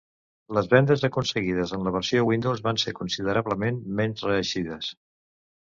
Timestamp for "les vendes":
0.57-1.03